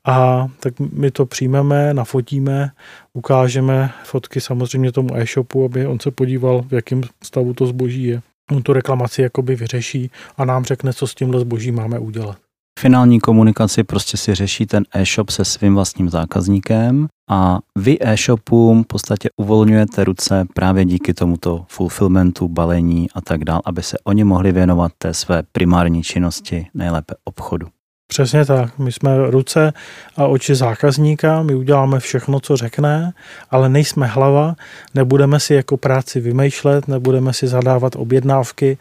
[0.06, 2.72] A tak my to přijmeme, nafotíme,
[3.14, 8.22] ukážeme fotky samozřejmě tomu e-shopu, aby on se podíval, v jakém stavu to zboží je.
[8.52, 12.38] On tu reklamaci jakoby vyřeší a nám řekne, co s tímhle zboží máme udělat
[12.80, 18.88] finální komunikaci prostě si řeší ten e-shop se svým vlastním zákazníkem a vy e-shopům v
[18.88, 24.52] podstatě uvolňujete ruce právě díky tomuto fulfillmentu, balení a tak dál, aby se oni mohli
[24.52, 27.68] věnovat té své primární činnosti, nejlépe obchodu.
[28.12, 28.80] Přesně tak.
[28.80, 29.74] My jsme ruce
[30.18, 33.14] a oči zákazníka, my uděláme všechno, co řekne,
[33.52, 34.56] ale nejsme hlava,
[34.96, 38.78] nebudeme si jako práci vymýšlet, nebudeme si zadávat objednávky.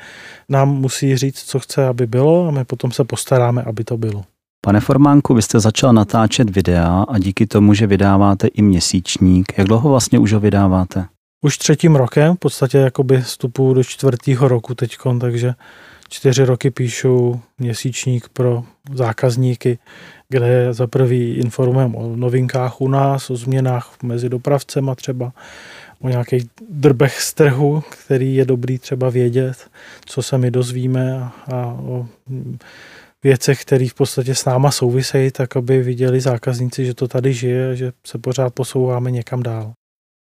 [0.48, 4.24] Nám musí říct, co chce, aby bylo a my potom se postaráme, aby to bylo.
[4.64, 9.66] Pane Formánku, vy jste začal natáčet videa a díky tomu, že vydáváte i měsíčník, jak
[9.66, 11.06] dlouho vlastně už ho vydáváte?
[11.44, 15.54] Už třetím rokem, v podstatě jakoby vstupu do čtvrtého roku teďkon, takže
[16.10, 19.78] čtyři roky píšu měsíčník pro zákazníky,
[20.28, 25.32] kde za prvý informujeme o novinkách u nás, o změnách mezi dopravcema třeba,
[26.00, 29.70] o nějakých drbech z trhu, který je dobrý třeba vědět,
[30.04, 32.06] co se my dozvíme a o
[33.22, 37.76] věcech, které v podstatě s náma souvisejí, tak aby viděli zákazníci, že to tady žije,
[37.76, 39.72] že se pořád posouváme někam dál.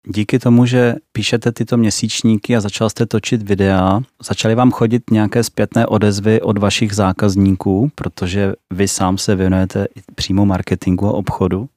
[0.07, 5.43] Díky tomu, že píšete tyto měsíčníky a začal jste točit videa, začaly vám chodit nějaké
[5.43, 11.69] zpětné odezvy od vašich zákazníků, protože vy sám se věnujete přímo marketingu a obchodu?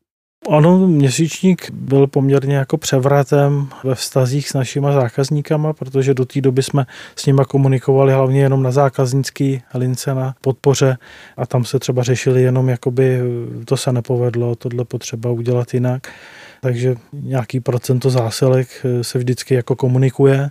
[0.50, 6.62] Ano, měsíčník byl poměrně jako převratem ve vztazích s našima zákazníkama, protože do té doby
[6.62, 6.86] jsme
[7.16, 10.96] s nima komunikovali hlavně jenom na zákaznický lince na podpoře
[11.36, 13.20] a tam se třeba řešili jenom jakoby
[13.64, 16.08] to se nepovedlo, tohle potřeba udělat jinak
[16.60, 20.50] takže nějaký procento zásilek eh, se vždycky jako komunikuje,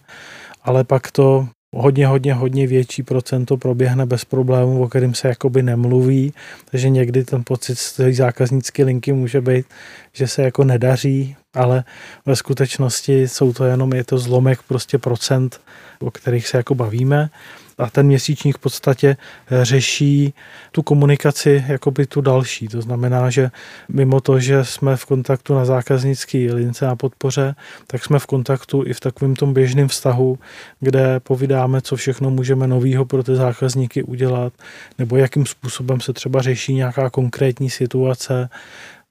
[0.64, 5.64] ale pak to hodně, hodně, hodně větší procento proběhne bez problémů, o kterým se jakoby
[5.64, 6.34] nemluví,
[6.72, 9.66] takže někdy ten pocit z té zákaznické linky může být,
[10.14, 11.84] že se jako nedaří, ale
[12.26, 15.62] ve skutečnosti jsou to jenom, je to zlomek prostě procent,
[16.00, 17.30] o kterých se jako bavíme
[17.78, 19.18] a ten měsíčník v podstatě
[19.52, 20.34] eh, řeší
[20.72, 22.68] tu komunikaci jakoby tu další.
[22.68, 23.52] To znamená, že
[23.90, 27.56] mimo to, že jsme v kontaktu na zákaznické lince na podpoře,
[27.88, 30.40] tak jsme v kontaktu i v takovém tom běžném vztahu,
[30.80, 34.54] kde povídáme, co všechno můžeme novýho pro ty zákazníky udělat,
[35.00, 38.50] nebo jakým způsobem se třeba řeší nějaká konkrétní situace,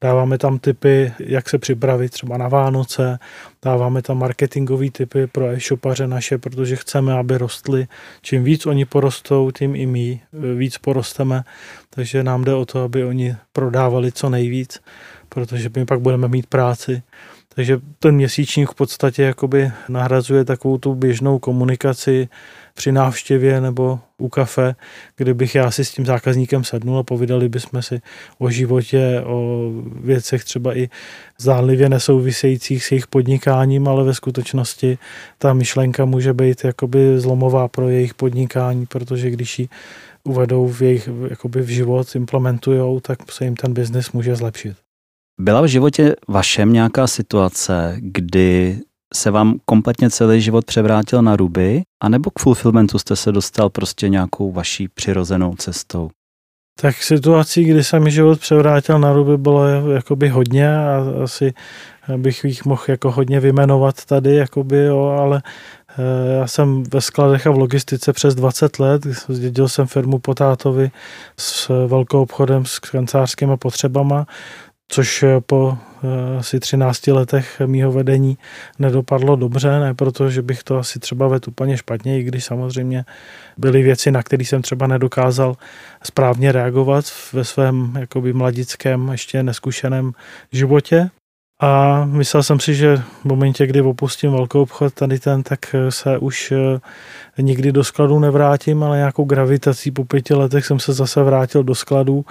[0.04, 3.18] Dáváme tam typy, jak se připravit třeba na Vánoce,
[3.64, 7.86] dáváme tam marketingové typy pro e-shopaře naše, protože chceme, aby rostly.
[8.22, 10.20] Čím víc oni porostou, tím i my
[10.56, 11.44] víc porosteme,
[11.90, 14.80] takže nám jde o to, aby oni prodávali co nejvíc,
[15.28, 17.02] protože my pak budeme mít práci.
[17.54, 22.28] Takže ten měsíčník v podstatě jakoby nahrazuje takovou tu běžnou komunikaci
[22.76, 24.74] při návštěvě nebo u kafe,
[25.16, 28.00] kde bych já si s tím zákazníkem sednul a povídali bychom si
[28.38, 30.88] o životě, o věcech třeba i
[31.40, 34.98] zdánlivě nesouvisejících s jejich podnikáním, ale ve skutečnosti
[35.38, 39.68] ta myšlenka může být jakoby zlomová pro jejich podnikání, protože když ji
[40.24, 44.76] uvedou v jejich jakoby v život, implementujou, tak se jim ten biznis může zlepšit.
[45.40, 48.78] Byla v životě vašem nějaká situace, kdy
[49.14, 54.08] se vám kompletně celý život převrátil na ruby, anebo k fulfillmentu jste se dostal prostě
[54.08, 56.10] nějakou vaší přirozenou cestou?
[56.80, 61.54] Tak situací, kdy se mi život převrátil na ruby, bylo jakoby hodně a asi
[62.16, 65.42] bych jich mohl jako hodně vymenovat tady, jakoby, jo, ale
[65.98, 70.34] eh, já jsem ve skladech a v logistice přes 20 let, zdědil jsem firmu po
[70.34, 70.90] tátovi
[71.38, 74.26] s velkou obchodem s kancelářskými potřebama,
[74.88, 78.38] což po eh, asi 13 letech mýho vedení
[78.78, 83.04] nedopadlo dobře, ne proto, že bych to asi třeba vedl úplně špatně, i když samozřejmě
[83.56, 85.56] byly věci, na které jsem třeba nedokázal
[86.02, 90.12] správně reagovat ve svém jakoby mladickém, ještě neskušeném
[90.52, 91.10] životě.
[91.60, 96.18] A myslel jsem si, že v momentě, kdy opustím velkou obchod, tady ten, tak se
[96.18, 101.22] už eh, nikdy do skladu nevrátím, ale nějakou gravitací po pěti letech jsem se zase
[101.22, 102.24] vrátil do skladu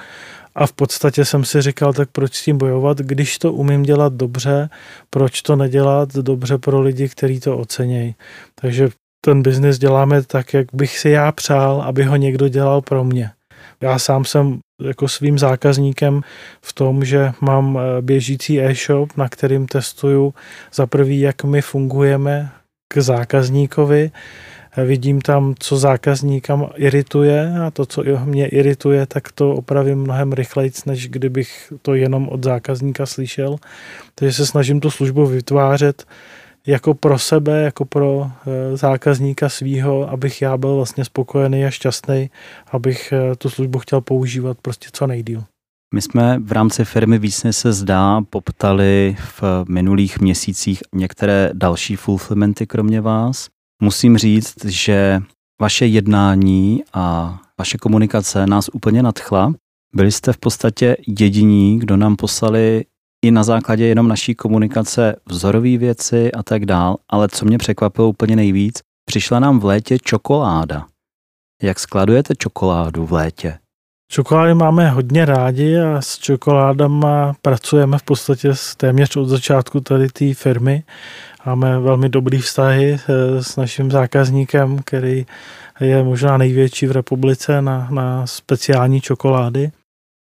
[0.56, 4.13] a v podstatě jsem si říkal, tak proč s tím bojovat, když to umím dělat
[4.13, 4.70] dobře,
[5.10, 8.15] proč to nedělat dobře pro lidi, kteří to ocenějí.
[8.62, 8.89] Takže
[9.26, 13.32] ten biznis děláme tak, jak bych si já přál, aby ho někdo dělal pro mě.
[13.82, 16.22] Já sám jsem jako svým zákazníkem
[16.62, 20.34] v tom, že mám eh, běžící e-shop, na kterým testuju
[20.74, 22.52] za prvý, jak my fungujeme
[22.94, 24.12] k zákazníkovi,
[24.78, 30.72] vidím tam, co zákazníkam irituje a to, co mě irituje, tak to opravím mnohem rychleji,
[30.86, 33.56] než kdybych to jenom od zákazníka slyšel.
[34.16, 36.06] Takže se snažím tu službu vytvářet
[36.68, 42.30] jako pro sebe, jako pro eh, zákazníka svýho, abych já byl vlastně spokojený a šťastný,
[42.72, 45.44] abych eh, tu službu chtěl používat prostě co nejdíl.
[45.94, 52.68] My jsme v rámci firmy Vícně se zdá poptali v minulých měsících některé další fulfillmenty
[52.68, 53.48] kromě vás.
[53.82, 55.22] Musím říct, že
[55.62, 59.54] vaše jednání a vaše komunikace nás úplně nadchla.
[59.96, 62.86] Byli jste v podstatě jediní, kdo nám poslali
[63.26, 68.10] i na základě jenom naší komunikace vzorové věci a tak dál, ale co mě překvapilo
[68.10, 70.86] úplně nejvíc, přišla nám v létě čokoláda.
[71.64, 73.60] Jak skladujete čokoládu v létě?
[74.12, 80.34] Čokolády máme hodně rádi a s čokoládama pracujeme v podstatě téměř od začátku tady té
[80.34, 80.84] firmy.
[81.46, 85.26] Máme velmi dobrý vztahy eh, s naším zákazníkem, který
[85.80, 89.72] je možná největší v republice na, na speciální čokolády.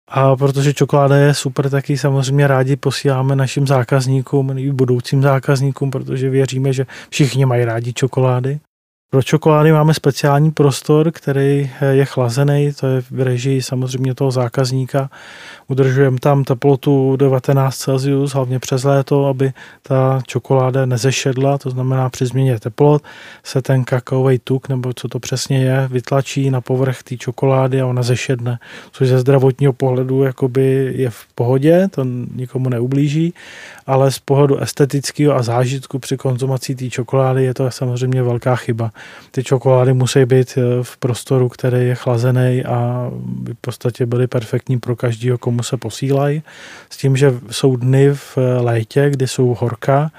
[0.07, 5.91] A protože čokoláda je super, tak ji samozřejmě rádi posíláme našim zákazníkům i budoucím zákazníkům,
[5.91, 8.59] protože věříme, že všichni mají rádi čokolády.
[9.13, 15.09] Pro čokolády máme speciální prostor, který je chlazený, to je v režii samozřejmě toho zákazníka.
[15.67, 22.25] Udržujeme tam teplotu 19 Celsius, hlavně přes léto, aby ta čokoláda nezešedla, to znamená při
[22.25, 23.03] změně teplot
[23.43, 27.85] se ten kakaový tuk, nebo co to přesně je, vytlačí na povrch té čokolády a
[27.85, 28.59] ona zešedne,
[28.91, 32.03] což ze zdravotního pohledu jakoby je v pohodě, to
[32.35, 33.33] nikomu neublíží,
[33.91, 38.91] ale z pohledu estetického a zážitku při konzumaci té čokolády je to samozřejmě velká chyba.
[39.31, 44.27] Ty čokolády musí být eh, v prostoru, který je chlazený a by v podstatě byly
[44.27, 46.43] perfektní pro každého, komu se posílají.
[46.89, 50.11] S tím, že jsou dny v létě, kdy jsou horka,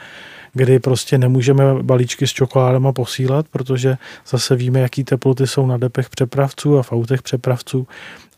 [0.52, 3.96] kdy prostě nemůžeme balíčky s čokoládama posílat, protože
[4.28, 7.86] zase víme, jaký teploty jsou na depech přepravců a v autech přepravců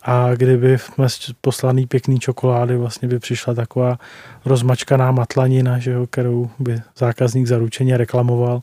[0.07, 1.07] a kdyby jsme
[1.41, 3.97] poslaný pěkný čokolády, vlastně by přišla taková
[4.45, 8.61] rozmačkaná matlanina, že jo, kterou by zákazník zaručeně reklamoval.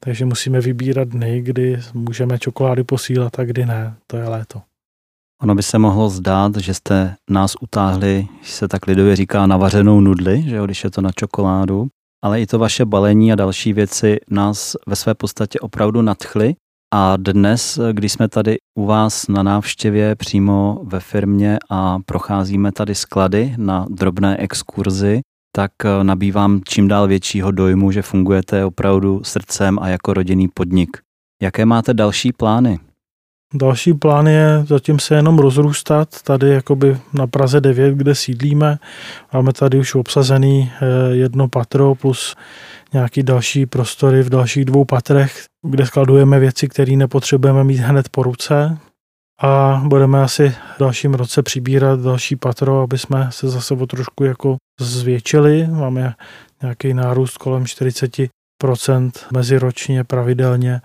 [0.00, 3.94] Takže musíme vybírat dny, kdy můžeme čokolády posílat a kdy ne.
[4.06, 4.62] To je léto.
[5.42, 10.42] Ono by se mohlo zdát, že jste nás utáhli, se tak lidově říká, navařenou nudli,
[10.42, 11.86] že jo, když je to na čokoládu,
[12.24, 16.54] ale i to vaše balení a další věci nás ve své podstatě opravdu nadchly
[16.94, 22.94] a dnes, když jsme tady u vás na návštěvě přímo ve firmě a procházíme tady
[22.94, 25.20] sklady na drobné exkurzi,
[25.56, 25.70] tak
[26.02, 30.96] nabývám čím dál většího dojmu, že fungujete opravdu srdcem a jako rodinný podnik.
[31.42, 32.78] Jaké máte další plány?
[33.54, 36.22] Další plán je zatím se jenom rozrůstat.
[36.22, 38.78] Tady jakoby na Praze 9, kde sídlíme,
[39.32, 42.36] máme tady už obsazený eh, jedno patro plus
[42.92, 48.22] nějaký další prostory v dalších dvou patrech, kde skladujeme věci, které nepotřebujeme mít hned po
[48.22, 48.78] ruce.
[49.40, 54.24] A budeme asi v dalším roce přibírat další patro, aby jsme se zase o trošku
[54.24, 55.66] jako zvětšili.
[55.66, 56.14] Máme
[56.62, 58.28] nějaký nárůst kolem 40%
[59.32, 60.80] meziročně pravidelně,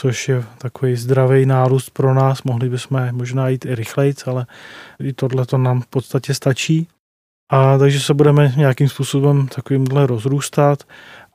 [0.00, 2.42] což je takový zdravý nárůst pro nás.
[2.42, 4.46] Mohli bychom možná jít i rychleji, ale
[5.00, 6.88] i tohle to nám v podstatě stačí.
[7.52, 10.84] A takže se budeme nějakým způsobem takovýmhle rozrůstat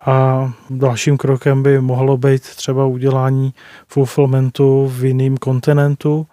[0.06, 3.54] a dalším krokem by mohlo být třeba udělání
[3.88, 6.28] fulfillmentu v jiném kontinentu,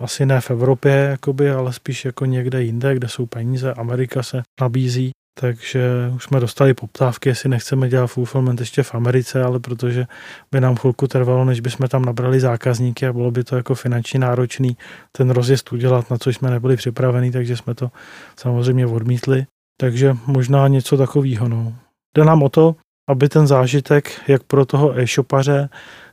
[0.00, 3.74] asi ne v Evropě, jakoby, ale spíš jako někde jinde, kde jsou peníze.
[3.74, 5.10] Amerika se nabízí,
[5.40, 10.06] takže už jsme dostali poptávky, jestli nechceme dělat fulfillment ještě v Americe, ale protože
[10.52, 14.20] by nám chvilku trvalo, než bychom tam nabrali zákazníky a bylo by to jako finančně
[14.20, 14.76] náročný
[15.12, 17.90] ten rozjezd udělat, na co jsme nebyli připraveni, takže jsme to
[18.36, 19.46] samozřejmě odmítli.
[19.80, 21.48] Takže možná něco takového.
[21.48, 21.74] No.
[22.16, 22.76] Jde nám o to,
[23.08, 25.68] aby ten zážitek, jak pro toho e-shopaře,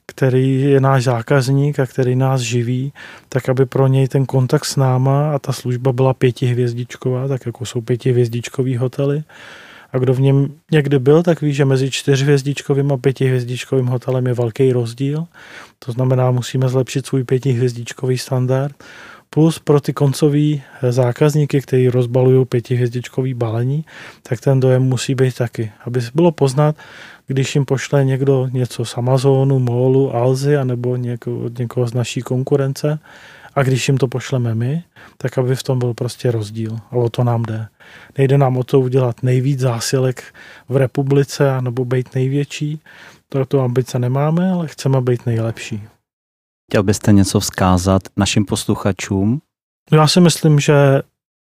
[0.05, 2.93] který je náš zákazník a který nás živí,
[3.29, 7.65] tak aby pro něj ten kontakt s náma a ta služba byla pětihvězdičková, tak jako
[7.65, 9.23] jsou pětihvězdičkový hotely.
[9.93, 14.33] A kdo v něm někdy byl, tak ví, že mezi čtyřhvězdičkovým a pětihvězdičkovým hotelem je
[14.33, 15.25] velký rozdíl.
[15.79, 18.83] To znamená, musíme zlepšit svůj pětihvězdičkový standard.
[19.33, 23.85] Plus pro ty koncový zákazníky, kteří rozbalují pětihvězdičkový balení,
[24.23, 25.71] tak ten dojem musí být taky.
[25.85, 26.75] Aby bylo poznat,
[27.27, 32.21] když jim pošle někdo něco z Amazonu, Molu, Alzy, anebo něko, od někoho z naší
[32.21, 32.99] konkurence,
[33.55, 34.83] a když jim to pošleme my,
[35.17, 36.79] tak aby v tom byl prostě rozdíl.
[36.91, 37.67] A o to nám jde.
[38.17, 40.23] Nejde nám o to udělat nejvíc zásilek
[40.69, 42.79] v republice, nebo být největší.
[43.29, 45.83] To, to ambice nemáme, ale chceme být nejlepší.
[46.73, 49.41] Chtěl byste něco vzkázat našim posluchačům?
[49.91, 50.73] Já si myslím, že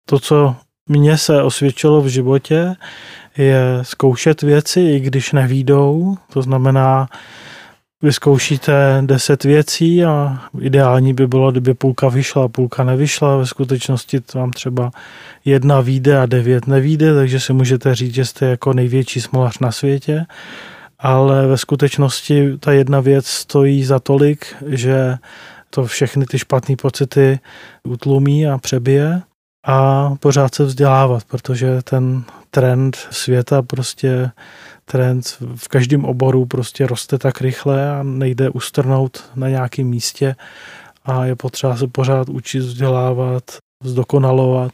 [0.09, 0.55] to, co
[0.89, 2.75] mně se osvědčilo v životě,
[3.37, 6.17] je zkoušet věci, i když nevídou.
[6.33, 7.07] To znamená,
[8.01, 13.37] vyzkoušíte deset věcí a ideální by bylo, kdyby půlka vyšla a půlka nevyšla.
[13.37, 14.91] Ve skutečnosti vám třeba
[15.45, 19.71] jedna výjde a devět nevíde, takže si můžete říct, že jste jako největší smolař na
[19.71, 20.25] světě.
[21.05, 25.17] Ale ve skutečnosti ta jedna věc stojí za tolik, že
[25.69, 27.39] to všechny ty špatné pocity
[27.83, 29.21] utlumí a přebije
[29.67, 34.31] a pořád se vzdělávat, protože ten trend světa prostě
[34.85, 40.35] trend v každém oboru prostě roste tak rychle a nejde ustrnout na nějakém místě
[41.03, 43.43] a je potřeba se pořád učit vzdělávat,
[43.83, 44.71] zdokonalovat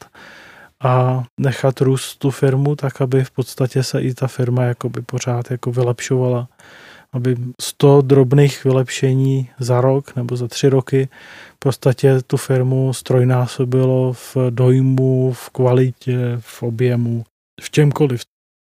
[0.81, 5.51] a nechat růst tu firmu tak, aby v podstatě se i ta firma jakoby pořád
[5.51, 6.47] jako vylepšovala.
[7.13, 11.09] Aby 100 drobných vylepšení za rok nebo za tři roky
[11.55, 17.23] v podstatě tu firmu strojnásobilo v dojmu, v kvalitě, v objemu,
[17.61, 18.21] v čemkoliv.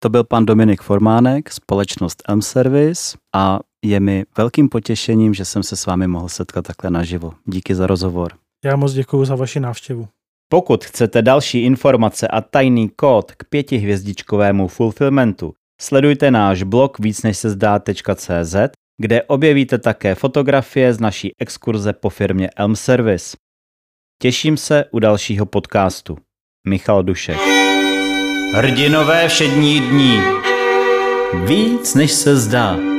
[0.02, 5.62] To byl pan Dominik Formánek, společnost Elm Service a je mi velkým potěšením, že jsem
[5.62, 7.32] se s vámi mohl setkat takhle naživo.
[7.44, 8.32] Díky za rozhovor.
[8.64, 10.08] Já moc děkuji za vaši návštěvu.
[10.48, 18.56] Pokud chcete další informace a tajný kód k pětihvězdičkovému fulfillmentu, sledujte náš blog vícnežsezdá.cz,
[19.00, 23.36] kde objevíte také fotografie z naší exkurze po firmě Elm Service.
[24.22, 26.18] Těším se u dalšího podcastu.
[26.66, 27.38] Michal Dušek.
[28.54, 30.20] Hrdinové všední dní.
[31.46, 32.93] Víc než se zdá.